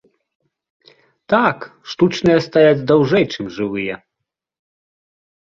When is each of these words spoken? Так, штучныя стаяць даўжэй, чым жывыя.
Так, 1.33 1.57
штучныя 1.93 2.39
стаяць 2.47 2.85
даўжэй, 2.93 3.25
чым 3.37 3.45
жывыя. 3.59 3.95